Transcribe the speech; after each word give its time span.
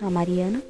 sou 0.00 0.08
a 0.08 0.10
Mariana. 0.10 0.62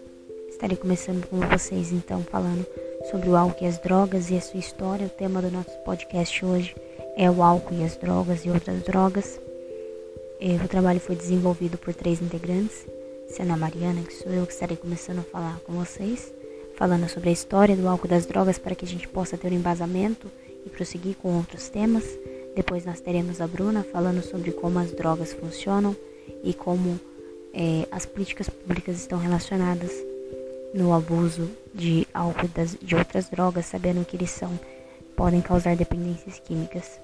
Estarei 0.48 0.76
começando 0.76 1.24
com 1.28 1.38
vocês 1.38 1.92
então 1.92 2.20
falando 2.24 2.66
sobre 3.12 3.28
o 3.28 3.36
álcool 3.36 3.64
e 3.64 3.68
as 3.68 3.78
drogas 3.78 4.28
e 4.28 4.36
a 4.36 4.40
sua 4.40 4.58
história. 4.58 5.06
O 5.06 5.10
tema 5.10 5.40
do 5.40 5.52
nosso 5.52 5.70
podcast 5.84 6.44
hoje 6.44 6.74
é 7.16 7.30
o 7.30 7.40
álcool 7.40 7.76
e 7.76 7.84
as 7.84 7.96
drogas 7.96 8.44
e 8.44 8.50
outras 8.50 8.82
drogas. 8.82 9.40
É, 10.40 10.56
o 10.64 10.66
trabalho 10.66 10.98
foi 10.98 11.14
desenvolvido 11.14 11.78
por 11.78 11.94
três 11.94 12.20
integrantes, 12.20 12.84
sendo 13.28 13.52
a 13.52 13.56
Mariana, 13.56 14.02
que 14.02 14.14
sou 14.14 14.32
eu 14.32 14.44
que 14.44 14.52
estarei 14.52 14.76
começando 14.76 15.20
a 15.20 15.22
falar 15.22 15.60
com 15.60 15.74
vocês, 15.74 16.34
falando 16.74 17.08
sobre 17.08 17.28
a 17.28 17.32
história 17.32 17.76
do 17.76 17.86
álcool 17.86 18.08
e 18.08 18.10
das 18.10 18.26
drogas 18.26 18.58
para 18.58 18.74
que 18.74 18.84
a 18.84 18.88
gente 18.88 19.06
possa 19.06 19.38
ter 19.38 19.52
um 19.52 19.56
embasamento 19.56 20.26
e 20.66 20.68
prosseguir 20.68 21.14
com 21.14 21.36
outros 21.36 21.68
temas. 21.68 22.04
Depois 22.56 22.84
nós 22.84 23.00
teremos 23.00 23.40
a 23.40 23.46
Bruna 23.46 23.84
falando 23.92 24.22
sobre 24.22 24.50
como 24.50 24.80
as 24.80 24.90
drogas 24.90 25.32
funcionam 25.32 25.94
e 26.42 26.52
como 26.52 26.98
é, 27.52 27.86
as 27.90 28.06
políticas 28.06 28.48
públicas 28.48 28.96
estão 28.96 29.18
relacionadas 29.18 29.90
no 30.74 30.92
abuso 30.92 31.50
de 31.74 32.06
álcool 32.14 32.48
das, 32.48 32.76
de 32.80 32.94
outras 32.94 33.28
drogas, 33.28 33.66
sabendo 33.66 34.04
que 34.04 34.16
eles 34.16 34.30
são 34.30 34.58
podem 35.16 35.40
causar 35.42 35.76
dependências 35.76 36.38
químicas. 36.38 36.98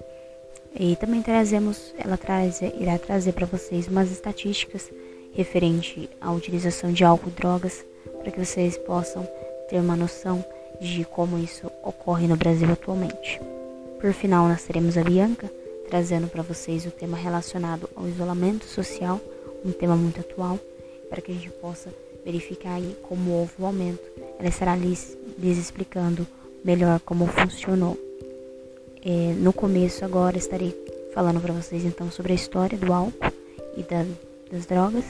E 0.75 0.95
também 0.95 1.21
trazemos, 1.21 1.93
ela 1.97 2.17
traz, 2.17 2.61
irá 2.61 2.97
trazer 2.97 3.33
para 3.33 3.45
vocês 3.45 3.87
umas 3.87 4.11
estatísticas 4.11 4.89
referente 5.33 6.09
à 6.19 6.31
utilização 6.31 6.91
de 6.91 7.03
álcool 7.03 7.29
e 7.29 7.31
drogas, 7.31 7.85
para 8.19 8.31
que 8.31 8.43
vocês 8.43 8.77
possam 8.77 9.27
ter 9.69 9.79
uma 9.79 9.95
noção 9.95 10.43
de 10.81 11.05
como 11.05 11.37
isso 11.37 11.67
ocorre 11.83 12.27
no 12.27 12.35
Brasil 12.35 12.71
atualmente. 12.71 13.39
Por 13.99 14.13
final, 14.13 14.47
nós 14.47 14.63
teremos 14.63 14.97
a 14.97 15.03
Bianca 15.03 15.51
trazendo 15.87 16.27
para 16.27 16.43
vocês 16.43 16.85
o 16.85 16.91
tema 16.91 17.17
relacionado 17.17 17.89
ao 17.95 18.07
isolamento 18.07 18.65
social 18.65 19.21
um 19.63 19.71
tema 19.71 19.95
muito 19.95 20.19
atual, 20.19 20.59
para 21.09 21.21
que 21.21 21.31
a 21.31 21.35
gente 21.35 21.49
possa 21.49 21.89
verificar 22.25 22.75
aí 22.75 22.95
como 23.03 23.31
houve 23.31 23.53
o 23.59 23.65
aumento. 23.65 24.03
Ela 24.37 24.49
estará 24.49 24.75
lhes, 24.75 25.17
lhes 25.39 25.57
explicando 25.57 26.27
melhor 26.63 26.99
como 26.99 27.25
funcionou. 27.27 27.97
É, 29.03 29.33
no 29.37 29.53
começo 29.53 30.03
agora 30.03 30.37
estarei 30.37 30.75
falando 31.13 31.39
para 31.39 31.53
vocês 31.53 31.85
então 31.85 32.11
sobre 32.11 32.33
a 32.33 32.35
história 32.35 32.77
do 32.77 32.91
álcool 32.91 33.31
e 33.77 33.83
da, 33.83 34.05
das 34.51 34.65
drogas. 34.65 35.05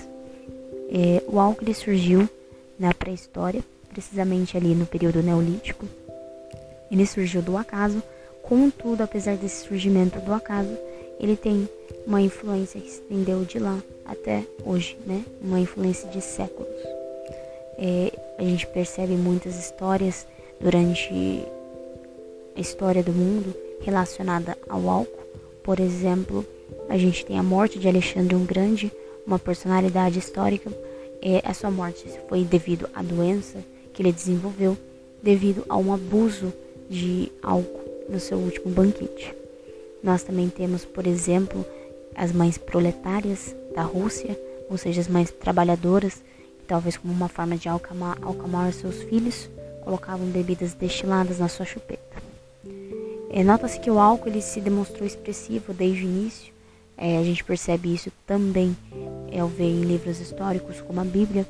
É, 0.89 1.23
o 1.27 1.39
álcool 1.39 1.63
ele 1.63 1.73
surgiu 1.73 2.29
na 2.79 2.93
pré-história, 2.93 3.63
precisamente 3.89 4.55
ali 4.55 4.75
no 4.75 4.85
período 4.85 5.23
neolítico. 5.23 5.85
Ele 6.91 7.05
surgiu 7.05 7.41
do 7.41 7.57
acaso, 7.57 8.01
contudo, 8.43 9.01
apesar 9.01 9.35
desse 9.35 9.65
surgimento 9.67 10.19
do 10.19 10.31
acaso, 10.31 10.77
ele 11.19 11.35
tem 11.35 11.67
uma 12.05 12.21
influência 12.21 12.79
que 12.79 12.89
se 12.89 13.01
estendeu 13.01 13.43
de 13.43 13.59
lá 13.59 13.81
até 14.07 14.43
hoje, 14.65 14.97
né? 15.05 15.23
Uma 15.41 15.59
influência 15.59 16.09
de 16.09 16.21
séculos. 16.21 16.71
É, 17.77 18.11
a 18.37 18.43
gente 18.43 18.65
percebe 18.67 19.13
muitas 19.13 19.55
histórias 19.59 20.25
durante 20.59 21.43
a 22.55 22.59
história 22.59 23.03
do 23.03 23.11
mundo 23.11 23.53
relacionada 23.81 24.57
ao 24.67 24.89
álcool. 24.89 25.27
Por 25.61 25.79
exemplo, 25.79 26.45
a 26.89 26.97
gente 26.97 27.25
tem 27.25 27.37
a 27.37 27.43
morte 27.43 27.77
de 27.77 27.87
Alexandre 27.87 28.35
o 28.35 28.39
Grande, 28.39 28.91
uma 29.25 29.37
personalidade 29.37 30.17
histórica. 30.17 30.71
É, 31.21 31.41
a 31.43 31.53
sua 31.53 31.69
morte 31.69 32.05
foi 32.27 32.43
devido 32.43 32.89
à 32.93 33.03
doença 33.03 33.59
que 33.93 34.01
ele 34.01 34.11
desenvolveu 34.11 34.77
devido 35.21 35.65
a 35.67 35.75
um 35.77 35.93
abuso 35.93 36.53
de 36.89 37.31
álcool 37.41 37.83
no 38.07 38.19
seu 38.19 38.37
último 38.37 38.71
banquete. 38.71 39.35
Nós 40.01 40.23
também 40.23 40.47
temos, 40.47 40.85
por 40.85 41.05
exemplo, 41.05 41.65
as 42.15 42.31
mães 42.31 42.57
proletárias 42.57 43.55
da 43.77 43.83
Rússia, 43.83 44.35
ou 44.71 44.75
seja, 44.75 45.01
as 45.01 45.07
mães 45.07 45.29
trabalhadoras, 45.29 46.15
que 46.15 46.65
talvez 46.67 46.97
como 46.97 47.13
uma 47.13 47.29
forma 47.29 47.55
de 47.55 47.69
acalmar, 47.69 48.17
acalmar 48.17 48.73
seus 48.73 49.03
filhos, 49.03 49.47
colocavam 49.83 50.25
bebidas 50.25 50.73
destiladas 50.73 51.37
na 51.37 51.47
sua 51.47 51.63
chupeta. 51.63 52.17
É, 53.29 53.43
Nota-se 53.43 53.79
que 53.79 53.91
o 53.91 53.99
álcool 53.99 54.29
ele 54.29 54.41
se 54.41 54.59
demonstrou 54.59 55.05
expressivo 55.05 55.75
desde 55.75 56.03
o 56.03 56.09
início. 56.09 56.51
É, 56.97 57.19
a 57.19 57.23
gente 57.23 57.43
percebe 57.43 57.93
isso 57.93 58.11
também 58.25 58.75
é, 59.31 59.41
ao 59.41 59.47
ver 59.47 59.69
em 59.69 59.81
livros 59.81 60.19
históricos 60.19 60.81
como 60.81 60.99
a 60.99 61.05
Bíblia, 61.05 61.45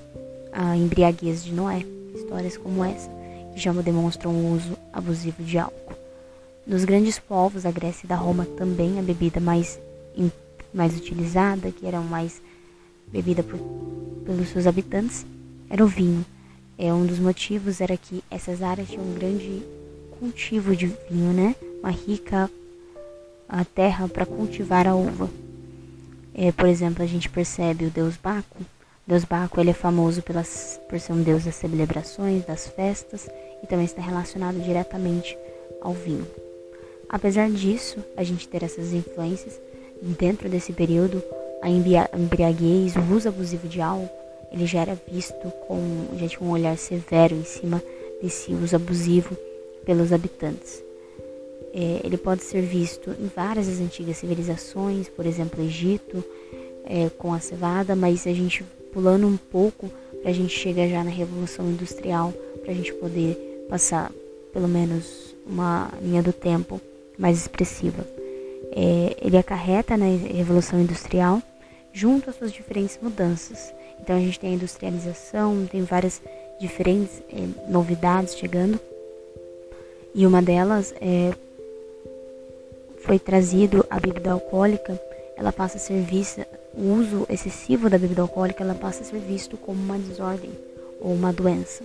a 0.52 0.76
embriaguez 0.76 1.46
de 1.46 1.54
Noé, 1.54 1.86
histórias 2.14 2.58
como 2.58 2.84
essa, 2.84 3.10
que 3.54 3.60
já 3.60 3.72
demonstram 3.72 4.32
o 4.32 4.54
uso 4.54 4.78
abusivo 4.92 5.42
de 5.42 5.58
álcool. 5.58 5.96
Nos 6.66 6.84
grandes 6.84 7.18
povos 7.20 7.64
da 7.64 7.72
Grécia 7.72 8.06
e 8.06 8.10
da 8.10 8.16
Roma 8.16 8.46
também 8.58 9.00
a 9.00 9.02
bebida 9.02 9.40
mais 9.40 9.80
mais 10.74 10.98
utilizada, 10.98 11.72
que 11.72 11.86
era 11.86 12.00
mais 12.00 12.42
bebida 13.08 13.44
por, 13.44 13.58
pelos 14.26 14.50
seus 14.50 14.68
habitantes, 14.68 15.26
era 15.70 15.84
o 15.84 15.88
vinho. 15.88 16.26
É, 16.78 16.94
um 16.94 17.06
dos 17.06 17.20
motivos 17.20 17.82
era 17.82 17.98
que 17.98 18.24
essas 18.30 18.62
áreas 18.62 18.90
tinham 18.90 19.04
um 19.04 19.14
grande 19.14 19.64
cultivo 20.20 20.76
de 20.76 20.88
vinho, 21.10 21.34
né? 21.34 21.56
Uma 21.82 21.92
rica 21.92 22.50
a 23.50 23.64
terra 23.64 24.08
para 24.08 24.26
cultivar 24.26 24.88
a 24.88 24.96
uva. 24.96 25.30
É, 26.34 26.52
por 26.52 26.68
exemplo, 26.68 27.04
a 27.04 27.08
gente 27.08 27.30
percebe 27.30 27.86
o 27.86 27.90
deus 27.90 28.16
Baco. 28.18 28.62
O 28.62 29.10
deus 29.10 29.24
Baco 29.24 29.60
ele 29.60 29.70
é 29.70 29.74
famoso 29.74 30.22
pelas, 30.22 30.80
por 30.90 31.00
ser 31.00 31.14
um 31.14 31.24
deus 31.24 31.46
das 31.46 31.56
celebrações, 31.56 32.46
das 32.46 32.68
festas 32.68 33.28
e 33.64 33.68
também 33.68 33.86
está 33.86 34.02
relacionado 34.02 34.60
diretamente 34.62 35.38
ao 35.82 35.94
vinho. 35.94 36.28
Apesar 37.10 37.50
disso, 37.50 38.04
a 38.18 38.24
gente 38.24 38.48
ter 38.48 38.64
essas 38.64 38.92
influências, 38.92 39.60
Dentro 40.02 40.48
desse 40.50 40.74
período, 40.74 41.24
a 41.62 41.70
embriaguez, 41.70 42.96
o 42.96 43.16
uso 43.16 43.30
abusivo 43.30 43.68
de 43.68 43.82
álcool, 43.82 44.10
ele 44.52 44.66
já 44.66 44.82
era 44.82 44.98
visto 45.12 45.52
com 45.68 46.08
já 46.18 46.28
tinha 46.28 46.48
um 46.48 46.52
olhar 46.52 46.78
severo 46.78 47.36
em 47.36 47.44
cima 47.44 47.82
desse 48.22 48.54
uso 48.54 48.76
abusivo 48.76 49.36
pelos 49.86 50.14
habitantes. 50.14 50.84
É, 51.74 52.02
ele 52.04 52.18
pode 52.18 52.44
ser 52.44 52.62
visto 52.62 53.12
em 53.20 53.30
várias 53.36 53.68
das 53.68 53.80
antigas 53.80 54.18
civilizações, 54.18 55.10
por 55.10 55.26
exemplo, 55.26 55.64
Egito, 55.64 56.24
é, 56.86 57.10
com 57.10 57.34
a 57.34 57.40
cevada, 57.40 57.96
mas 57.96 58.26
a 58.26 58.34
gente 58.34 58.64
pulando 58.94 59.28
um 59.28 59.38
pouco 59.38 59.92
para 60.22 60.32
a 60.32 60.34
gente 60.34 60.58
chegar 60.58 60.88
já 60.88 61.04
na 61.04 61.12
Revolução 61.12 61.70
Industrial, 61.70 62.34
para 62.62 62.72
a 62.72 62.76
gente 62.76 62.94
poder 62.94 63.66
passar 63.70 64.12
pelo 64.54 64.68
menos 64.68 65.36
uma 65.46 65.92
linha 66.02 66.24
do 66.24 66.34
tempo 66.34 66.82
mais 67.18 67.38
expressiva 67.38 68.17
é, 68.78 69.18
ele 69.20 69.36
acarreta 69.38 69.98
na 69.98 70.06
Revolução 70.06 70.80
Industrial 70.80 71.42
junto 71.92 72.30
às 72.30 72.36
suas 72.36 72.52
diferentes 72.52 73.00
mudanças. 73.02 73.74
Então 74.00 74.16
a 74.16 74.20
gente 74.20 74.40
tem 74.40 74.52
a 74.52 74.54
industrialização, 74.54 75.66
tem 75.66 75.82
várias 75.82 76.22
diferentes 76.60 77.24
é, 77.34 77.72
novidades 77.72 78.36
chegando. 78.38 78.80
E 80.14 80.28
uma 80.28 80.44
delas 80.44 80.94
é, 81.02 81.34
foi 83.00 83.18
trazido 83.18 83.84
a 83.90 84.00
bebida 84.00 84.32
alcoólica, 84.32 85.02
ela 85.36 85.52
passa 85.52 85.78
a 85.78 85.80
ser 85.80 86.00
vista, 86.02 86.48
o 86.76 86.94
uso 86.94 87.26
excessivo 87.30 87.90
da 87.90 87.98
bebida 87.98 88.22
alcoólica, 88.22 88.64
ela 88.64 88.76
passa 88.76 89.02
a 89.02 89.06
ser 89.06 89.20
visto 89.20 89.58
como 89.58 89.82
uma 89.82 89.98
desordem 89.98 90.52
ou 91.02 91.14
uma 91.14 91.34
doença. 91.34 91.84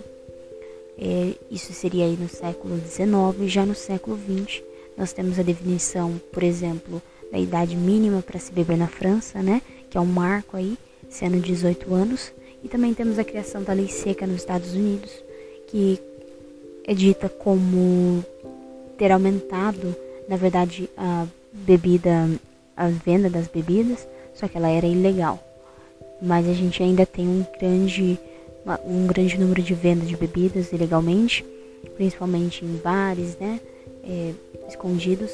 É, 0.99 1.33
isso 1.49 1.73
seria 1.73 2.05
aí 2.05 2.15
no 2.15 2.29
século 2.29 2.77
XIX, 2.77 3.51
já 3.51 3.65
no 3.65 3.73
século 3.73 4.15
XX 4.15 4.61
nós 4.97 5.13
temos 5.13 5.39
a 5.39 5.43
definição, 5.43 6.19
por 6.31 6.43
exemplo, 6.43 7.01
da 7.31 7.37
idade 7.37 7.75
mínima 7.75 8.21
para 8.21 8.39
se 8.39 8.51
beber 8.51 8.77
na 8.77 8.87
França, 8.87 9.41
né? 9.41 9.61
Que 9.89 9.97
é 9.97 10.01
um 10.01 10.05
marco 10.05 10.55
aí, 10.55 10.77
sendo 11.09 11.39
18 11.39 11.93
anos. 11.93 12.31
E 12.63 12.67
também 12.67 12.93
temos 12.93 13.19
a 13.19 13.23
criação 13.23 13.63
da 13.63 13.73
lei 13.73 13.87
seca 13.87 14.25
nos 14.25 14.37
Estados 14.37 14.73
Unidos, 14.73 15.11
que 15.67 15.99
é 16.85 16.93
dita 16.93 17.27
como 17.27 18.23
ter 18.97 19.11
aumentado, 19.11 19.95
na 20.29 20.37
verdade, 20.37 20.89
a 20.95 21.25
bebida, 21.51 22.29
a 22.77 22.87
venda 22.87 23.29
das 23.29 23.47
bebidas, 23.47 24.07
só 24.33 24.47
que 24.47 24.57
ela 24.57 24.69
era 24.69 24.87
ilegal. 24.87 25.43
Mas 26.21 26.47
a 26.47 26.53
gente 26.53 26.81
ainda 26.81 27.05
tem 27.05 27.27
um 27.27 27.45
grande, 27.59 28.17
um 28.85 29.07
grande 29.07 29.37
número 29.37 29.61
de 29.61 29.73
vendas 29.73 30.07
de 30.07 30.15
bebidas 30.15 30.71
ilegalmente, 30.71 31.45
principalmente 31.95 32.63
em 32.63 32.77
bares, 32.77 33.35
né? 33.37 33.59
É, 34.03 34.33
escondidos, 34.67 35.31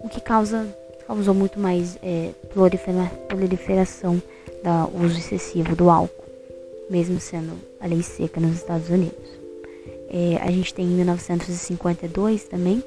o 0.00 0.08
que 0.08 0.20
causa, 0.20 0.66
causou 1.06 1.34
muito 1.34 1.58
mais 1.58 1.98
é, 2.02 2.30
prolifera, 2.48 3.06
proliferação 3.28 4.22
do 4.62 5.04
uso 5.04 5.18
excessivo 5.18 5.74
do 5.74 5.90
álcool, 5.90 6.24
mesmo 6.88 7.18
sendo 7.20 7.54
a 7.80 7.86
lei 7.86 8.02
seca 8.02 8.40
nos 8.40 8.56
Estados 8.56 8.88
Unidos. 8.90 9.36
É, 10.08 10.36
a 10.40 10.50
gente 10.50 10.72
tem 10.72 10.84
em 10.84 10.94
1952 10.96 12.44
também, 12.44 12.82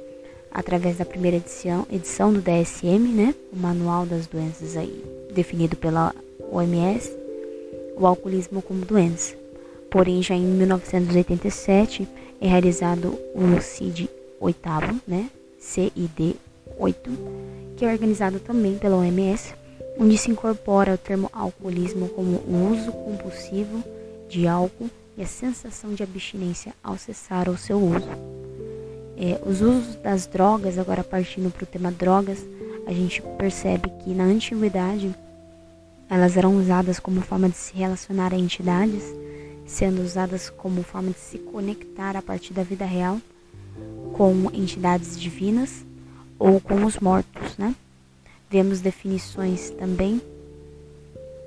através 0.52 0.98
da 0.98 1.06
primeira 1.06 1.38
edição, 1.38 1.86
edição 1.92 2.32
do 2.32 2.42
DSM, 2.42 3.14
né, 3.14 3.36
o 3.52 3.58
Manual 3.58 4.06
das 4.06 4.26
Doenças 4.26 4.78
aí, 4.78 5.04
definido 5.34 5.76
pela 5.76 6.14
OMS, 6.52 7.12
o 7.98 8.08
alcoolismo 8.08 8.62
como 8.62 8.86
doença. 8.86 9.36
Porém, 9.90 10.22
já 10.24 10.36
em 10.36 10.46
1987 10.46 12.08
é 12.40 12.48
realizado 12.48 13.20
o 13.36 13.62
CID 13.62 14.10
oitavo, 14.40 15.00
né, 15.08 15.30
CID-8, 15.60 16.36
que 17.76 17.86
é 17.86 17.92
organizado 17.92 18.40
também 18.40 18.78
pela 18.78 18.98
OMS, 18.98 19.54
onde 20.00 20.18
se 20.18 20.32
incorpora 20.32 20.94
o 20.94 20.98
termo 20.98 21.30
alcoolismo 21.34 22.08
como 22.10 22.38
o 22.38 22.72
uso 22.72 22.92
compulsivo 22.92 23.84
de 24.30 24.48
álcool 24.48 24.90
e 25.18 25.22
a 25.22 25.28
sensação 25.28 25.94
de 25.94 26.02
abstinência 26.02 26.74
ao 26.82 26.98
cessar 26.98 27.50
o 27.50 27.58
seu 27.58 27.78
uso. 27.78 28.08
É, 29.18 29.38
os 29.46 29.62
usos 29.62 29.96
das 29.96 30.26
drogas, 30.26 30.78
agora 30.78 31.04
partindo 31.04 31.52
para 31.52 31.64
o 31.64 31.68
tema 31.68 31.92
drogas, 31.92 32.40
a 32.88 32.94
gente 32.94 33.22
percebe 33.38 33.90
que 34.04 34.12
na 34.12 34.24
antiguidade 34.24 35.14
elas 36.10 36.38
eram 36.38 36.56
usadas 36.58 37.00
como 37.00 37.22
forma 37.22 37.50
de 37.50 37.58
se 37.58 37.76
relacionar 37.76 38.34
a 38.34 38.38
entidades, 38.38 39.04
sendo 39.68 40.02
usadas 40.02 40.50
como 40.50 40.82
forma 40.82 41.12
de 41.12 41.20
se 41.20 41.38
conectar 41.38 42.16
a 42.16 42.22
partir 42.22 42.54
da 42.54 42.64
vida 42.64 42.86
real 42.86 43.20
com 44.14 44.50
entidades 44.54 45.20
divinas 45.20 45.86
ou 46.38 46.60
com 46.60 46.86
os 46.86 47.00
mortos, 47.00 47.58
né? 47.58 47.76
Vemos 48.50 48.82
definições 48.82 49.70
também 49.72 50.22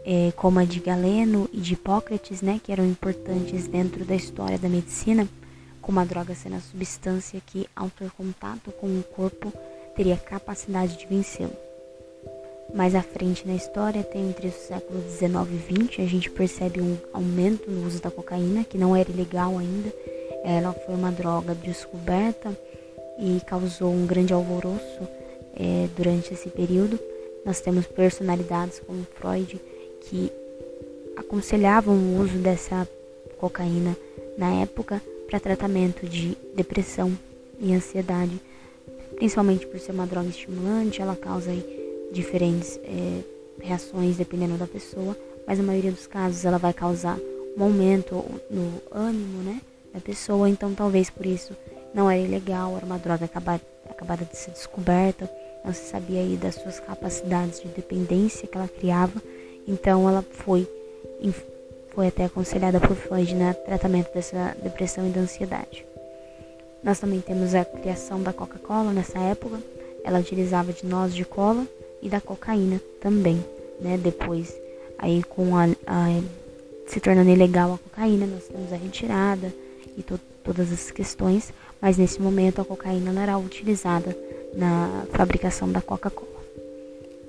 é, 0.04 0.32
como 0.36 0.58
a 0.58 0.64
de 0.64 0.80
Galeno 0.80 1.48
e 1.52 1.60
de 1.60 1.74
Hipócrates, 1.74 2.42
né, 2.42 2.60
que 2.62 2.72
eram 2.72 2.84
importantes 2.84 3.66
dentro 3.66 4.04
da 4.04 4.14
história 4.14 4.58
da 4.58 4.68
medicina, 4.68 5.28
como 5.80 5.98
a 6.00 6.04
droga 6.04 6.34
sendo 6.34 6.56
a 6.56 6.60
substância 6.60 7.40
que, 7.44 7.66
ao 7.74 7.90
ter 7.90 8.10
contato 8.12 8.70
com 8.72 8.86
o 8.86 9.02
corpo, 9.02 9.52
teria 9.96 10.16
capacidade 10.16 10.98
de 10.98 11.06
vencê-lo. 11.06 11.56
Mais 12.74 12.94
à 12.94 13.02
frente 13.02 13.46
na 13.46 13.54
história, 13.54 14.00
até 14.00 14.18
entre 14.18 14.48
os 14.48 14.54
séculos 14.54 15.02
19 15.04 15.54
e 15.54 15.74
20, 15.74 16.00
a 16.00 16.06
gente 16.06 16.30
percebe 16.30 16.80
um 16.80 16.96
aumento 17.12 17.70
no 17.70 17.86
uso 17.86 18.00
da 18.00 18.10
cocaína, 18.10 18.64
que 18.64 18.78
não 18.78 18.96
era 18.96 19.10
ilegal 19.10 19.58
ainda. 19.58 19.92
Ela 20.44 20.72
foi 20.72 20.94
uma 20.94 21.12
droga 21.12 21.54
descoberta 21.54 22.56
e 23.18 23.40
causou 23.46 23.92
um 23.92 24.06
grande 24.06 24.32
alvoroço 24.32 25.08
é, 25.54 25.88
durante 25.96 26.34
esse 26.34 26.48
período. 26.48 26.98
Nós 27.44 27.60
temos 27.60 27.86
personalidades 27.86 28.80
como 28.80 29.06
Freud, 29.14 29.60
que 30.00 30.32
aconselhavam 31.16 31.94
o 31.94 32.20
uso 32.20 32.38
dessa 32.38 32.88
cocaína 33.38 33.96
na 34.36 34.62
época 34.62 35.02
para 35.26 35.40
tratamento 35.40 36.06
de 36.06 36.36
depressão 36.54 37.16
e 37.60 37.72
ansiedade, 37.72 38.40
principalmente 39.16 39.66
por 39.66 39.78
ser 39.78 39.92
uma 39.92 40.06
droga 40.06 40.28
estimulante, 40.28 41.00
ela 41.00 41.16
causa 41.16 41.50
diferentes 42.12 42.78
é, 42.84 43.20
reações 43.60 44.16
dependendo 44.16 44.56
da 44.56 44.66
pessoa, 44.66 45.16
mas 45.46 45.58
na 45.58 45.64
maioria 45.64 45.92
dos 45.92 46.06
casos 46.06 46.44
ela 46.44 46.58
vai 46.58 46.72
causar 46.72 47.18
um 47.56 47.62
aumento 47.62 48.24
no 48.50 48.82
ânimo, 48.90 49.42
né, 49.42 49.60
da 49.92 50.00
pessoa, 50.00 50.48
então 50.48 50.74
talvez 50.74 51.10
por 51.10 51.26
isso 51.26 51.56
não 51.94 52.10
era 52.10 52.20
ilegal, 52.20 52.76
era 52.76 52.86
uma 52.86 52.98
droga 52.98 53.26
acabada, 53.26 53.62
acabada 53.88 54.24
de 54.24 54.36
ser 54.36 54.50
descoberta, 54.50 55.30
não 55.64 55.72
se 55.72 55.90
sabia 55.90 56.20
aí 56.20 56.36
das 56.36 56.56
suas 56.56 56.80
capacidades 56.80 57.60
de 57.60 57.68
dependência 57.68 58.48
que 58.48 58.56
ela 58.56 58.68
criava 58.68 59.20
então 59.66 60.08
ela 60.08 60.22
foi, 60.22 60.68
foi 61.94 62.08
até 62.08 62.24
aconselhada 62.24 62.80
por 62.80 62.96
Freud 62.96 63.34
no 63.34 63.54
tratamento 63.54 64.12
dessa 64.12 64.56
depressão 64.62 65.06
e 65.06 65.10
da 65.10 65.20
ansiedade. 65.20 65.86
Nós 66.82 66.98
também 66.98 67.20
temos 67.20 67.54
a 67.54 67.64
criação 67.64 68.22
da 68.22 68.32
Coca-Cola 68.32 68.92
nessa 68.92 69.18
época. 69.18 69.60
Ela 70.04 70.18
utilizava 70.18 70.72
de 70.72 70.84
noz 70.84 71.14
de 71.14 71.24
cola 71.24 71.66
e 72.00 72.08
da 72.08 72.20
cocaína 72.20 72.80
também, 73.00 73.44
né? 73.80 73.96
Depois, 73.96 74.52
aí 74.98 75.22
com 75.22 75.56
a, 75.56 75.66
a 75.86 76.20
se 76.88 76.98
tornando 76.98 77.30
ilegal 77.30 77.74
a 77.74 77.78
cocaína, 77.78 78.26
nós 78.26 78.48
temos 78.48 78.72
a 78.72 78.76
retirada 78.76 79.54
e 79.96 80.02
to 80.02 80.18
todas 80.42 80.72
as 80.72 80.90
questões, 80.90 81.52
mas 81.80 81.96
nesse 81.96 82.20
momento 82.20 82.60
a 82.60 82.64
cocaína 82.64 83.12
não 83.12 83.22
era 83.22 83.38
utilizada 83.38 84.16
na 84.54 85.04
fabricação 85.12 85.70
da 85.70 85.80
Coca-Cola. 85.80 86.42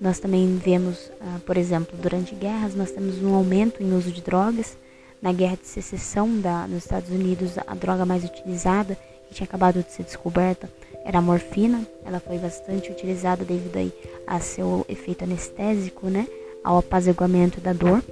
Nós 0.02 0.20
também 0.20 0.58
vemos, 0.58 1.12
uh, 1.22 1.40
por 1.46 1.56
exemplo, 1.56 1.98
durante 1.98 2.36
guerras, 2.36 2.76
nós 2.76 2.92
temos 2.92 3.22
um 3.24 3.34
aumento 3.34 3.82
em 3.82 3.96
uso 3.96 4.12
de 4.12 4.22
drogas. 4.22 4.76
Na 5.22 5.32
guerra 5.32 5.56
de 5.56 5.66
secessão 5.66 6.42
da, 6.42 6.68
nos 6.68 6.84
Estados 6.84 7.10
Unidos, 7.10 7.54
a 7.66 7.74
droga 7.74 8.06
mais 8.06 8.26
utilizada, 8.26 8.98
que 9.28 9.36
tinha 9.36 9.46
acabado 9.46 9.82
de 9.82 9.90
ser 9.90 10.04
descoberta, 10.04 10.70
era 11.06 11.20
a 11.20 11.22
morfina. 11.22 11.88
Ela 12.06 12.20
foi 12.20 12.38
bastante 12.38 12.92
utilizada 12.92 13.46
devido 13.46 13.78
aí 13.78 13.94
a 14.28 14.42
seu 14.42 14.86
efeito 14.90 15.24
anestésico, 15.24 16.08
né, 16.08 16.28
ao 16.62 16.80
apaziguamento 16.80 17.62
da 17.62 17.72
dor. 17.72 18.04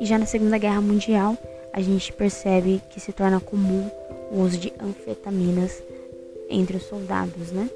E 0.00 0.06
já 0.06 0.16
na 0.16 0.26
Segunda 0.26 0.56
Guerra 0.56 0.80
Mundial, 0.80 1.36
a 1.72 1.80
gente 1.80 2.12
percebe 2.12 2.80
que 2.90 3.00
se 3.00 3.12
torna 3.12 3.40
comum 3.40 3.90
o 4.30 4.40
uso 4.40 4.58
de 4.58 4.72
anfetaminas 4.80 5.82
entre 6.48 6.76
os 6.76 6.84
soldados, 6.84 7.52
né? 7.52 7.68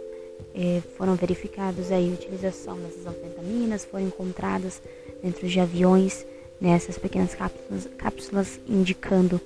é, 0.54 0.80
foram 0.96 1.16
verificados 1.16 1.90
aí 1.90 2.10
a 2.10 2.14
utilização 2.14 2.76
dessas 2.78 3.06
anfetaminas, 3.06 3.84
foram 3.84 4.06
encontradas 4.06 4.80
dentro 5.22 5.48
de 5.48 5.58
aviões 5.58 6.24
nessas 6.60 6.96
pequenas 6.96 7.34
cápsulas, 7.34 7.88
cápsulas 7.98 8.60
indicando 8.68 9.40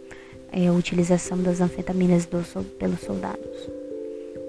é, 0.53 0.69
a 0.69 0.73
utilização 0.73 1.43
das 1.43 1.61
anfetaminas 1.61 2.27
do, 2.27 2.43
pelos 2.79 3.01
soldados. 3.01 3.71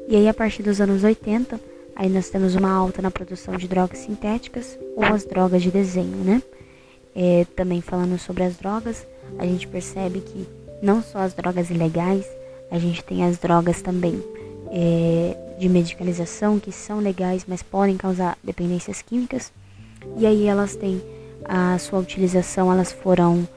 E 0.08 0.16
aí 0.16 0.28
a 0.28 0.34
partir 0.34 0.64
dos 0.64 0.82
anos 0.82 1.04
80, 1.04 1.60
aí 1.96 2.10
nós 2.10 2.30
temos 2.30 2.56
uma 2.56 2.72
alta 2.72 3.02
na 3.02 3.10
produção 3.10 3.56
de 3.56 3.68
drogas 3.68 4.00
sintéticas 4.00 4.78
ou 4.96 5.06
as 5.06 5.24
drogas 5.24 5.62
de 5.62 5.72
desenho, 5.72 6.18
né? 6.18 6.42
É, 7.16 7.46
também 7.56 7.82
falando 7.82 8.18
sobre 8.20 8.44
as 8.44 8.56
drogas, 8.56 9.06
a 9.38 9.46
gente 9.46 9.68
percebe 9.68 10.22
que 10.22 10.48
não 10.82 11.02
só 11.02 11.20
as 11.20 11.34
drogas 11.34 11.70
ilegais, 11.70 12.26
a 12.72 12.80
gente 12.80 13.04
tem 13.04 13.24
as 13.24 13.38
drogas 13.38 13.82
também 13.82 14.24
é, 14.72 15.56
de 15.60 15.68
medicalização 15.68 16.60
que 16.60 16.72
são 16.72 17.00
legais, 17.00 17.46
mas 17.48 17.62
podem 17.62 17.98
causar 17.98 18.38
dependências 18.44 19.02
químicas. 19.02 19.52
E 20.18 20.26
aí 20.26 20.46
elas 20.46 20.76
têm 20.76 21.02
a 21.44 21.78
sua 21.78 22.00
utilização, 22.00 22.72
elas 22.72 22.92
foram 22.92 23.48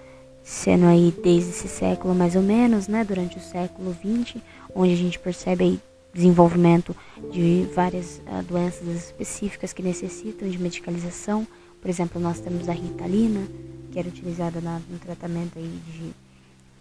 sendo 0.42 0.86
aí 0.86 1.14
desde 1.22 1.50
esse 1.50 1.68
século 1.68 2.14
mais 2.14 2.34
ou 2.34 2.42
menos, 2.42 2.88
né, 2.88 3.04
durante 3.04 3.38
o 3.38 3.40
século 3.40 3.94
20, 4.02 4.42
onde 4.74 4.92
a 4.92 4.96
gente 4.96 5.18
percebe 5.18 5.64
aí 5.64 5.80
desenvolvimento 6.12 6.94
de 7.30 7.66
várias 7.74 8.20
uh, 8.26 8.42
doenças 8.42 8.86
específicas 8.88 9.72
que 9.72 9.82
necessitam 9.82 10.48
de 10.48 10.58
medicalização. 10.58 11.46
Por 11.82 11.90
exemplo, 11.90 12.22
nós 12.22 12.38
temos 12.38 12.68
a 12.68 12.72
ritalina, 12.72 13.40
que 13.90 13.98
era 13.98 14.08
utilizada 14.08 14.60
no 14.60 14.98
tratamento 15.00 15.58
aí 15.58 15.80
de 15.88 16.12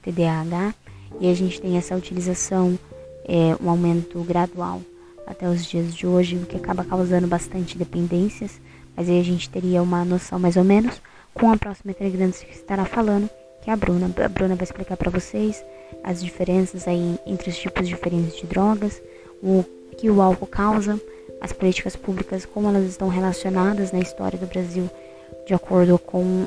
TDAH, 0.03 0.75
e 1.19 1.29
a 1.29 1.33
gente 1.33 1.59
tem 1.59 1.75
essa 1.75 1.95
utilização 1.95 2.77
é, 3.25 3.55
um 3.61 3.69
aumento 3.69 4.19
gradual 4.23 4.81
até 5.25 5.49
os 5.49 5.65
dias 5.65 5.93
de 5.95 6.05
hoje, 6.05 6.35
o 6.35 6.45
que 6.45 6.55
acaba 6.55 6.83
causando 6.85 7.27
bastante 7.27 7.77
dependências, 7.77 8.61
mas 8.95 9.09
aí 9.09 9.19
a 9.19 9.23
gente 9.23 9.49
teria 9.49 9.81
uma 9.81 10.05
noção 10.05 10.37
mais 10.37 10.55
ou 10.55 10.63
menos 10.63 11.01
com 11.33 11.51
a 11.51 11.57
próxima 11.57 11.91
integrante 11.91 12.45
que 12.45 12.53
estará 12.53 12.85
falando, 12.85 13.29
que 13.63 13.69
é 13.69 13.73
a 13.73 13.75
Bruna. 13.75 14.13
A 14.23 14.29
Bruna 14.29 14.55
vai 14.55 14.63
explicar 14.63 14.97
para 14.97 15.09
vocês 15.09 15.63
as 16.03 16.23
diferenças 16.23 16.87
aí 16.87 17.17
entre 17.25 17.49
os 17.49 17.57
tipos 17.57 17.87
diferentes 17.87 18.35
de 18.37 18.45
drogas, 18.45 19.01
o 19.41 19.63
que 19.97 20.09
o 20.09 20.21
álcool 20.21 20.47
causa, 20.47 20.99
as 21.41 21.51
políticas 21.51 21.95
públicas, 21.95 22.45
como 22.45 22.69
elas 22.69 22.85
estão 22.85 23.07
relacionadas 23.07 23.91
na 23.91 23.99
história 23.99 24.37
do 24.37 24.45
Brasil 24.45 24.89
de 25.45 25.53
acordo 25.53 25.97
com 25.97 26.45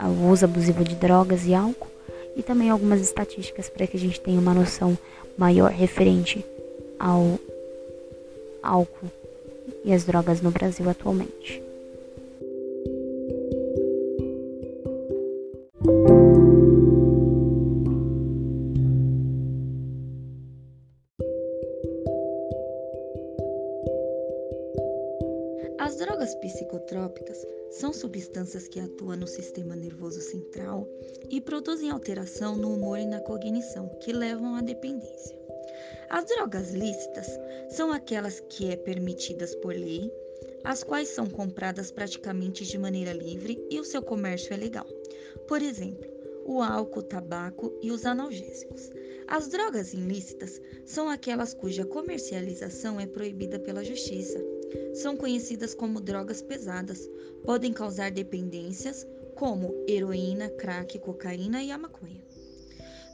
o 0.00 0.30
uso 0.30 0.46
abusivo 0.46 0.82
de 0.82 0.94
drogas 0.96 1.46
e 1.46 1.54
álcool, 1.54 1.90
e 2.34 2.42
também 2.42 2.70
algumas 2.70 3.00
estatísticas 3.00 3.68
para 3.68 3.86
que 3.86 3.96
a 3.96 4.00
gente 4.00 4.20
tenha 4.20 4.40
uma 4.40 4.54
noção 4.54 4.96
maior 5.38 5.70
referente 5.70 6.44
ao 6.98 7.38
álcool 8.62 9.10
e 9.84 9.92
as 9.92 10.04
drogas 10.04 10.40
no 10.40 10.50
Brasil 10.50 10.88
atualmente. 10.88 11.65
Psicotrópicas 26.86 27.44
são 27.70 27.92
substâncias 27.92 28.68
que 28.68 28.78
atuam 28.78 29.16
no 29.16 29.26
sistema 29.26 29.74
nervoso 29.74 30.20
central 30.20 30.88
e 31.28 31.40
produzem 31.40 31.90
alteração 31.90 32.56
no 32.56 32.72
humor 32.74 32.98
e 32.98 33.04
na 33.04 33.20
cognição, 33.20 33.88
que 34.00 34.12
levam 34.12 34.54
à 34.54 34.60
dependência. 34.60 35.36
As 36.08 36.24
drogas 36.26 36.72
lícitas 36.72 37.26
são 37.70 37.92
aquelas 37.92 38.38
que 38.38 38.70
é 38.70 38.76
permitidas 38.76 39.54
por 39.56 39.74
lei, 39.74 40.12
as 40.62 40.84
quais 40.84 41.08
são 41.08 41.28
compradas 41.28 41.90
praticamente 41.90 42.64
de 42.64 42.78
maneira 42.78 43.12
livre 43.12 43.60
e 43.68 43.80
o 43.80 43.84
seu 43.84 44.00
comércio 44.00 44.54
é 44.54 44.56
legal. 44.56 44.86
Por 45.48 45.60
exemplo, 45.60 46.06
o 46.44 46.62
álcool, 46.62 47.00
o 47.00 47.02
tabaco 47.02 47.76
e 47.82 47.90
os 47.90 48.06
analgésicos. 48.06 48.92
As 49.26 49.48
drogas 49.48 49.92
ilícitas 49.92 50.62
são 50.84 51.08
aquelas 51.08 51.52
cuja 51.52 51.84
comercialização 51.84 53.00
é 53.00 53.06
proibida 53.06 53.58
pela 53.58 53.84
justiça. 53.84 54.55
São 54.94 55.16
conhecidas 55.16 55.74
como 55.74 56.00
drogas 56.00 56.42
pesadas, 56.42 57.08
podem 57.44 57.72
causar 57.72 58.10
dependências 58.10 59.06
como 59.34 59.74
heroína, 59.88 60.48
crack, 60.50 60.98
cocaína 60.98 61.62
e 61.62 61.70
a 61.70 61.78
maconha. 61.78 62.24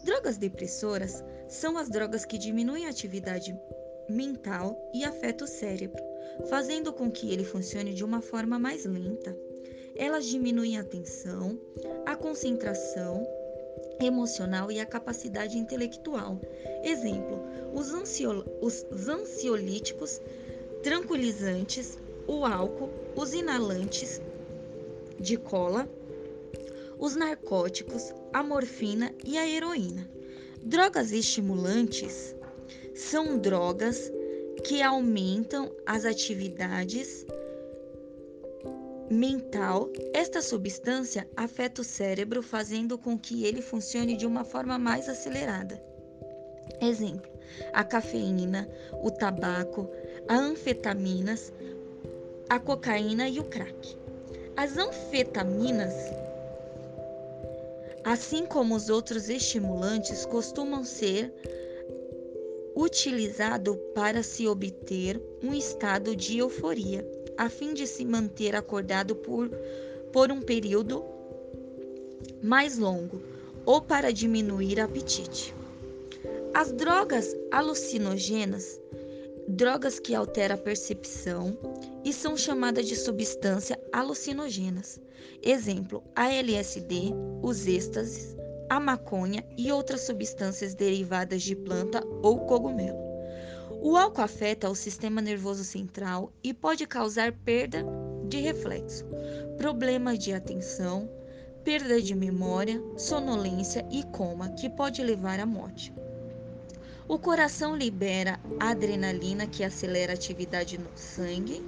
Drogas 0.04 0.36
depressoras 0.36 1.22
são 1.48 1.76
as 1.76 1.88
drogas 1.88 2.24
que 2.24 2.38
diminuem 2.38 2.86
a 2.86 2.90
atividade 2.90 3.54
mental 4.08 4.76
e 4.94 5.04
afetam 5.04 5.46
o 5.46 5.50
cérebro, 5.50 6.02
fazendo 6.48 6.92
com 6.92 7.10
que 7.10 7.32
ele 7.32 7.44
funcione 7.44 7.94
de 7.94 8.04
uma 8.04 8.20
forma 8.20 8.58
mais 8.58 8.84
lenta. 8.84 9.36
Elas 9.94 10.26
diminuem 10.26 10.78
a 10.78 10.80
atenção, 10.80 11.58
a 12.06 12.16
concentração 12.16 13.26
emocional 14.00 14.72
e 14.72 14.80
a 14.80 14.86
capacidade 14.86 15.58
intelectual. 15.58 16.40
Exemplo: 16.82 17.40
os, 17.72 17.92
os 17.92 19.08
ansiolíticos, 19.08 20.20
tranquilizantes, 20.82 21.98
o 22.26 22.44
álcool, 22.44 22.90
os 23.16 23.32
inalantes 23.32 24.20
de 25.18 25.36
cola, 25.36 25.88
os 26.98 27.16
narcóticos, 27.16 28.12
a 28.32 28.42
morfina 28.42 29.12
e 29.24 29.38
a 29.38 29.48
heroína. 29.48 30.08
Drogas 30.62 31.12
estimulantes 31.12 32.34
são 32.94 33.38
drogas 33.38 34.12
que 34.64 34.82
aumentam 34.82 35.72
as 35.86 36.04
atividades 36.04 37.26
mental, 39.10 39.90
esta 40.14 40.40
substância 40.40 41.28
afeta 41.36 41.82
o 41.82 41.84
cérebro, 41.84 42.42
fazendo 42.42 42.96
com 42.96 43.18
que 43.18 43.44
ele 43.44 43.60
funcione 43.60 44.16
de 44.16 44.26
uma 44.26 44.42
forma 44.42 44.78
mais 44.78 45.08
acelerada. 45.08 45.82
Exemplo: 46.80 47.30
a 47.72 47.84
cafeína, 47.84 48.68
o 49.02 49.10
tabaco, 49.10 49.90
a 50.28 50.36
anfetaminas, 50.36 51.52
a 52.48 52.58
cocaína 52.58 53.28
e 53.28 53.38
o 53.40 53.44
crack. 53.44 53.96
As 54.56 54.76
anfetaminas, 54.76 55.94
assim 58.04 58.46
como 58.46 58.74
os 58.74 58.88
outros 58.88 59.28
estimulantes, 59.28 60.26
costumam 60.26 60.84
ser 60.84 61.32
utilizado 62.74 63.76
para 63.94 64.22
se 64.22 64.46
obter 64.46 65.20
um 65.42 65.52
estado 65.52 66.16
de 66.16 66.38
euforia 66.38 67.06
a 67.36 67.48
fim 67.48 67.74
de 67.74 67.86
se 67.86 68.04
manter 68.04 68.54
acordado 68.54 69.16
por, 69.16 69.48
por 70.12 70.30
um 70.30 70.40
período 70.40 71.04
mais 72.42 72.78
longo 72.78 73.22
ou 73.64 73.80
para 73.80 74.12
diminuir 74.12 74.78
o 74.78 74.82
apetite. 74.82 75.54
As 76.54 76.72
drogas 76.72 77.34
alucinogênas, 77.50 78.80
drogas 79.48 79.98
que 79.98 80.14
alteram 80.14 80.54
a 80.54 80.58
percepção 80.58 81.56
e 82.04 82.12
são 82.12 82.36
chamadas 82.36 82.86
de 82.86 82.96
substâncias 82.96 83.78
alucinogênas. 83.92 85.00
Exemplo: 85.42 86.02
a 86.14 86.32
LSD, 86.32 87.12
os 87.42 87.66
êxtases, 87.66 88.36
a 88.68 88.80
maconha 88.80 89.44
e 89.56 89.70
outras 89.70 90.02
substâncias 90.02 90.74
derivadas 90.74 91.42
de 91.42 91.54
planta 91.54 92.02
ou 92.22 92.40
cogumelo. 92.46 92.98
O 93.80 93.96
álcool 93.96 94.22
afeta 94.22 94.70
o 94.70 94.74
sistema 94.74 95.20
nervoso 95.20 95.64
central 95.64 96.32
e 96.42 96.54
pode 96.54 96.86
causar 96.86 97.32
perda 97.32 97.84
de 98.28 98.38
reflexo, 98.38 99.04
problemas 99.58 100.18
de 100.18 100.32
atenção, 100.32 101.10
perda 101.64 102.00
de 102.00 102.14
memória, 102.14 102.80
sonolência 102.96 103.86
e 103.90 104.04
coma, 104.04 104.50
que 104.50 104.70
pode 104.70 105.02
levar 105.02 105.40
à 105.40 105.46
morte. 105.46 105.92
O 107.08 107.18
coração 107.18 107.76
libera 107.76 108.40
adrenalina 108.60 109.46
que 109.46 109.64
acelera 109.64 110.12
a 110.12 110.14
atividade 110.14 110.78
no 110.78 110.90
sangue 110.96 111.64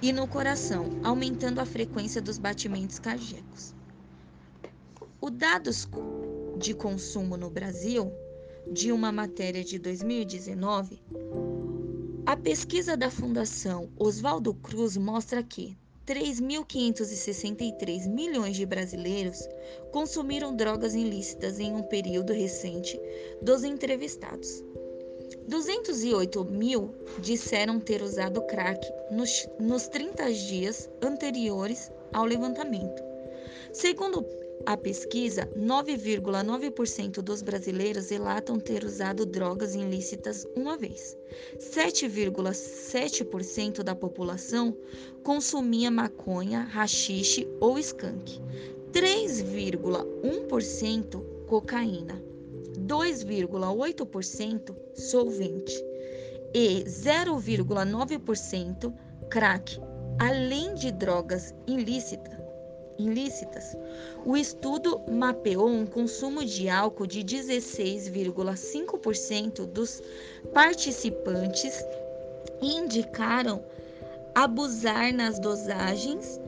e 0.00 0.12
no 0.12 0.26
coração, 0.26 1.00
aumentando 1.04 1.60
a 1.60 1.66
frequência 1.66 2.20
dos 2.20 2.38
batimentos 2.38 2.98
cardíacos. 2.98 3.74
Os 5.20 5.30
dados 5.30 5.88
de 6.58 6.74
consumo 6.74 7.36
no 7.36 7.50
Brasil 7.50 8.12
de 8.72 8.92
uma 8.92 9.12
matéria 9.12 9.62
de 9.62 9.78
2019, 9.78 11.02
a 12.26 12.36
pesquisa 12.36 12.96
da 12.96 13.10
Fundação 13.10 13.90
Oswaldo 13.96 14.52
Cruz 14.54 14.96
mostra 14.96 15.42
que 15.42 15.78
3.563 16.06 18.08
milhões 18.08 18.56
de 18.56 18.64
brasileiros 18.64 19.46
consumiram 19.90 20.54
drogas 20.54 20.94
ilícitas 20.94 21.58
em 21.58 21.74
um 21.74 21.82
período 21.82 22.32
recente 22.32 22.96
dos 23.42 23.64
entrevistados. 23.64 24.62
208 25.48 26.44
mil 26.44 26.94
disseram 27.18 27.80
ter 27.80 28.02
usado 28.02 28.40
crack 28.42 28.88
nos, 29.10 29.48
nos 29.58 29.88
30 29.88 30.32
dias 30.32 30.88
anteriores 31.02 31.90
ao 32.12 32.24
levantamento. 32.24 33.02
Segundo 33.72 34.24
a 34.64 34.76
pesquisa, 34.76 35.48
9,9% 35.56 37.20
dos 37.22 37.42
brasileiros 37.42 38.10
relatam 38.10 38.58
ter 38.58 38.82
usado 38.84 39.24
drogas 39.26 39.74
ilícitas 39.74 40.46
uma 40.56 40.76
vez. 40.76 41.18
7,7% 41.58 43.82
da 43.82 43.94
população 43.94 44.76
consumia 45.22 45.90
maconha, 45.90 46.62
rachixe 46.62 47.46
ou 47.60 47.78
skunk. 47.78 48.40
3,1% 48.92 51.22
cocaína. 51.46 52.24
2,8% 52.78 54.74
solvente 54.94 55.74
e 56.54 56.84
0,9% 56.84 58.94
crack, 59.28 59.78
além 60.18 60.72
de 60.74 60.90
drogas 60.92 61.54
ilícitas 61.66 62.35
ilícitas. 62.98 63.76
O 64.24 64.36
estudo 64.36 65.00
mapeou 65.10 65.68
um 65.68 65.86
consumo 65.86 66.44
de 66.44 66.68
álcool 66.68 67.06
de 67.06 67.24
16,5% 67.24 69.66
dos 69.66 70.02
participantes 70.52 71.82
e 72.60 72.74
indicaram 72.74 73.64
abusar 74.34 75.14
nas 75.14 75.38
dosagens. 75.38 76.38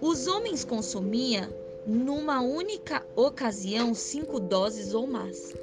Os 0.00 0.26
homens 0.26 0.64
consumiam 0.64 1.48
numa 1.86 2.40
única 2.40 3.06
ocasião 3.14 3.94
cinco 3.94 4.40
doses 4.40 4.92
ou 4.92 5.06
mais 5.06 5.54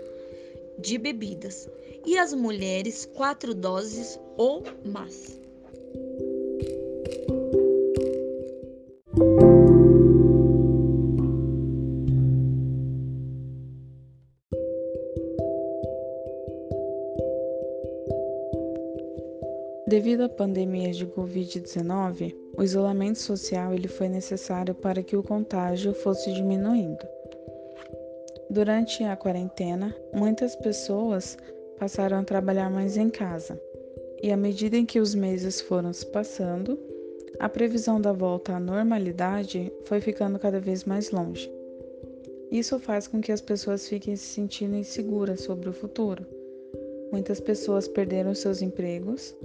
de 0.80 0.98
bebidas 0.98 1.68
e 2.06 2.18
as 2.18 2.34
mulheres 2.34 3.06
quatro 3.14 3.54
doses 3.54 4.18
ou 4.38 4.64
mais. 4.84 5.43
À 20.24 20.30
pandemia 20.30 20.90
de 20.94 21.06
Covid-19, 21.06 22.34
o 22.56 22.64
isolamento 22.64 23.20
social 23.20 23.74
ele 23.74 23.90
foi 23.90 24.08
necessário 24.08 24.74
para 24.74 25.04
que 25.04 25.18
o 25.18 25.22
contágio 25.22 25.94
fosse 25.94 26.32
diminuindo. 26.32 27.06
Durante 28.50 29.04
a 29.04 29.18
quarentena, 29.18 29.94
muitas 30.14 30.56
pessoas 30.56 31.38
passaram 31.78 32.20
a 32.20 32.24
trabalhar 32.24 32.72
mais 32.72 32.96
em 32.96 33.10
casa, 33.10 33.62
e 34.22 34.32
à 34.32 34.38
medida 34.38 34.78
em 34.78 34.86
que 34.86 34.98
os 34.98 35.14
meses 35.14 35.60
foram 35.60 35.92
se 35.92 36.06
passando, 36.06 36.80
a 37.38 37.50
previsão 37.50 38.00
da 38.00 38.14
volta 38.14 38.54
à 38.54 38.62
normalidade 38.62 39.74
foi 39.84 40.00
ficando 40.00 40.40
cada 40.40 40.62
vez 40.62 40.86
mais 40.86 41.12
longe. 41.12 41.52
Isso 42.50 42.80
faz 42.80 43.10
com 43.10 43.20
que 43.20 43.34
as 43.34 43.42
pessoas 43.42 43.90
fiquem 43.90 44.16
se 44.16 44.28
sentindo 44.28 44.78
inseguras 44.78 45.42
sobre 45.42 45.68
o 45.68 45.74
futuro. 45.74 46.26
Muitas 47.12 47.42
pessoas 47.42 47.90
perderam 47.90 48.34
seus 48.34 48.62
empregos 48.62 49.36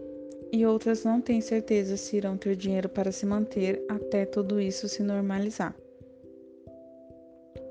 e 0.53 0.65
outras 0.65 1.05
não 1.05 1.21
têm 1.21 1.41
certeza 1.41 1.97
se 1.97 2.17
irão 2.17 2.37
ter 2.37 2.57
dinheiro 2.57 2.89
para 2.89 3.13
se 3.13 3.27
manter 3.27 3.85
até 3.89 4.25
tudo 4.25 4.61
isso 4.61 4.89
se 4.89 5.03
normalizar. 5.03 5.75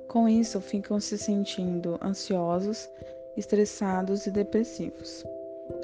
Com 0.07 0.27
isso, 0.29 0.61
ficam 0.61 0.99
se 0.99 1.17
sentindo 1.17 1.99
ansiosos, 2.01 2.89
estressados 3.35 4.25
e 4.25 4.31
depressivos, 4.31 5.25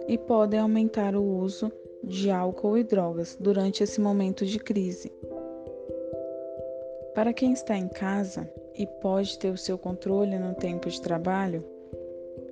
e 0.07 0.17
podem 0.17 0.59
aumentar 0.59 1.15
o 1.15 1.23
uso 1.23 1.71
de 2.03 2.29
álcool 2.29 2.77
e 2.77 2.83
drogas 2.83 3.37
durante 3.39 3.83
esse 3.83 3.99
momento 3.99 4.45
de 4.45 4.59
crise. 4.59 5.11
Para 7.13 7.33
quem 7.33 7.53
está 7.53 7.77
em 7.77 7.87
casa 7.87 8.49
e 8.75 8.87
pode 8.87 9.37
ter 9.37 9.49
o 9.49 9.57
seu 9.57 9.77
controle 9.77 10.37
no 10.39 10.55
tempo 10.55 10.89
de 10.89 11.01
trabalho 11.01 11.63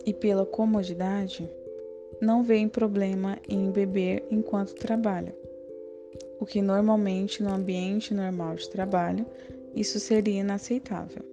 e 0.05 0.13
pela 0.13 0.45
comodidade, 0.45 1.49
não 2.21 2.43
veem 2.43 2.69
problema 2.69 3.39
em 3.49 3.71
beber 3.71 4.23
enquanto 4.29 4.75
trabalha, 4.75 5.35
o 6.39 6.45
que 6.45 6.61
normalmente 6.61 7.41
no 7.41 7.51
ambiente 7.51 8.13
normal 8.13 8.55
de 8.55 8.69
trabalho 8.69 9.25
isso 9.75 9.99
seria 9.99 10.41
inaceitável. 10.41 11.23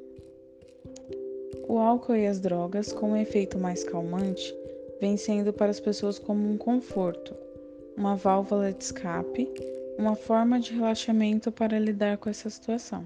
O 1.69 1.77
álcool 1.77 2.17
e 2.17 2.27
as 2.27 2.41
drogas, 2.41 2.91
com 2.93 3.11
um 3.11 3.17
efeito 3.17 3.59
mais 3.59 3.85
calmante, 3.85 4.57
vêm 4.99 5.19
sendo 5.19 5.53
para 5.53 5.71
as 5.71 5.79
pessoas 5.79 6.19
como 6.19 6.49
um 6.49 6.57
conforto, 6.57 7.35
uma 7.95 8.17
válvula 8.17 8.73
de 8.73 8.83
escape, 8.83 9.47
uma 9.99 10.17
forma 10.17 10.59
de 10.59 10.73
relaxamento 10.73 11.53
para 11.53 11.79
lidar 11.79 12.17
com 12.17 12.31
essa 12.31 12.49
situação. 12.49 13.05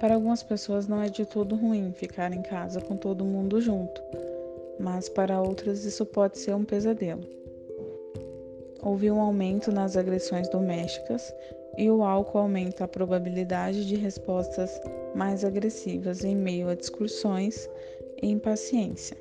Para 0.00 0.14
algumas 0.14 0.42
pessoas 0.42 0.88
não 0.88 1.00
é 1.00 1.08
de 1.08 1.24
todo 1.24 1.54
ruim 1.54 1.92
ficar 1.92 2.32
em 2.32 2.42
casa 2.42 2.80
com 2.80 2.96
todo 2.96 3.24
mundo 3.24 3.60
junto, 3.60 4.02
mas 4.82 5.08
para 5.08 5.40
outras 5.40 5.84
isso 5.84 6.04
pode 6.04 6.38
ser 6.38 6.54
um 6.54 6.64
pesadelo. 6.64 7.22
Houve 8.82 9.08
um 9.12 9.20
aumento 9.20 9.70
nas 9.70 9.96
agressões 9.96 10.48
domésticas 10.48 11.32
e 11.78 11.88
o 11.88 12.02
álcool 12.02 12.38
aumenta 12.38 12.84
a 12.84 12.88
probabilidade 12.88 13.86
de 13.86 13.94
respostas 13.94 14.80
mais 15.14 15.44
agressivas 15.44 16.24
em 16.24 16.34
meio 16.34 16.68
a 16.68 16.74
discussões 16.74 17.70
e 18.20 18.28
impaciência. 18.28 19.16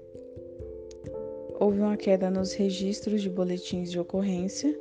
Houve 1.60 1.80
uma 1.80 1.96
queda 1.96 2.32
nos 2.32 2.53
registros 2.53 3.22
de 3.22 3.30
boletins 3.30 3.91
de 3.91 4.00
ocorrência. 4.00 4.75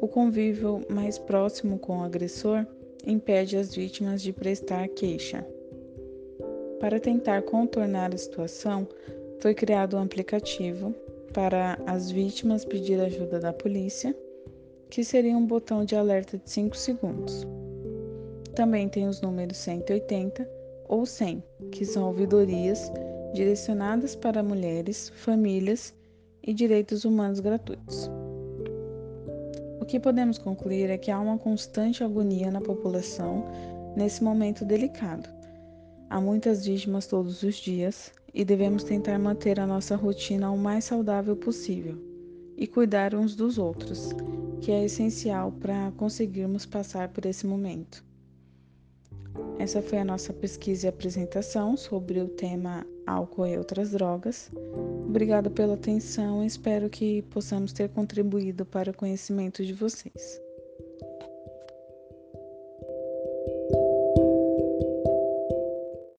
O 0.00 0.06
convívio 0.06 0.82
mais 0.88 1.18
próximo 1.18 1.80
com 1.80 1.98
o 1.98 2.04
agressor 2.04 2.64
impede 3.04 3.56
as 3.56 3.74
vítimas 3.74 4.22
de 4.22 4.32
prestar 4.32 4.86
queixa. 4.86 5.44
Para 6.78 7.00
tentar 7.00 7.42
contornar 7.42 8.14
a 8.14 8.18
situação, 8.18 8.86
foi 9.42 9.54
criado 9.54 9.96
um 9.96 10.02
aplicativo 10.02 10.94
para 11.34 11.76
as 11.84 12.12
vítimas 12.12 12.64
pedir 12.64 13.00
ajuda 13.00 13.40
da 13.40 13.52
polícia, 13.52 14.16
que 14.88 15.02
seria 15.02 15.36
um 15.36 15.44
botão 15.44 15.84
de 15.84 15.96
alerta 15.96 16.38
de 16.38 16.48
5 16.48 16.76
segundos. 16.76 17.44
Também 18.54 18.88
tem 18.88 19.08
os 19.08 19.20
números 19.20 19.56
180 19.56 20.48
ou 20.88 21.04
100, 21.04 21.42
que 21.72 21.84
são 21.84 22.06
ouvidorias 22.06 22.92
direcionadas 23.34 24.14
para 24.14 24.44
mulheres, 24.44 25.08
famílias 25.16 25.92
e 26.44 26.54
direitos 26.54 27.04
humanos 27.04 27.40
gratuitos. 27.40 28.08
O 29.80 29.84
que 29.84 29.98
podemos 29.98 30.38
concluir 30.38 30.88
é 30.88 30.96
que 30.96 31.10
há 31.10 31.18
uma 31.18 31.36
constante 31.36 32.04
agonia 32.04 32.48
na 32.48 32.60
população 32.60 33.44
nesse 33.96 34.22
momento 34.22 34.64
delicado. 34.64 35.28
Há 36.08 36.20
muitas 36.20 36.64
vítimas 36.64 37.08
todos 37.08 37.42
os 37.42 37.56
dias 37.56 38.12
e 38.34 38.44
devemos 38.44 38.82
tentar 38.84 39.18
manter 39.18 39.60
a 39.60 39.66
nossa 39.66 39.96
rotina 39.96 40.50
o 40.50 40.58
mais 40.58 40.84
saudável 40.84 41.36
possível 41.36 41.96
e 42.56 42.66
cuidar 42.66 43.14
uns 43.14 43.34
dos 43.34 43.58
outros, 43.58 44.10
que 44.60 44.70
é 44.70 44.84
essencial 44.84 45.52
para 45.52 45.92
conseguirmos 45.96 46.64
passar 46.64 47.08
por 47.08 47.26
esse 47.26 47.46
momento. 47.46 48.04
Essa 49.58 49.80
foi 49.80 49.98
a 49.98 50.04
nossa 50.04 50.32
pesquisa 50.32 50.86
e 50.86 50.88
apresentação 50.88 51.76
sobre 51.76 52.20
o 52.20 52.28
tema 52.28 52.84
álcool 53.06 53.46
e 53.46 53.56
outras 53.56 53.92
drogas. 53.92 54.50
Obrigada 55.06 55.48
pela 55.48 55.74
atenção 55.74 56.42
e 56.42 56.46
espero 56.46 56.90
que 56.90 57.22
possamos 57.22 57.72
ter 57.72 57.88
contribuído 57.90 58.64
para 58.64 58.90
o 58.90 58.94
conhecimento 58.94 59.64
de 59.64 59.72
vocês. 59.72 60.41